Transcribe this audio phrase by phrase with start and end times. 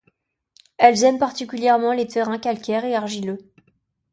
[0.79, 3.37] Elles aiment particulièrement les terrains calcaires et argileux.